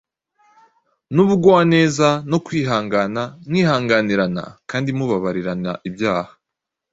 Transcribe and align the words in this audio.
n’ubugwaneza, 1.13 2.09
no 2.31 2.37
kwihangana; 2.45 3.21
mwihanganirana 3.49 4.43
kandi 4.69 4.89
mubabarirana 4.97 5.71
ibyaha, 5.89 6.31